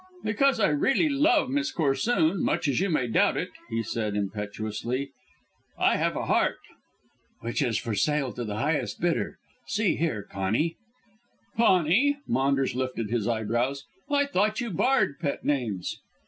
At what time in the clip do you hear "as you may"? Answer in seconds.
2.67-3.05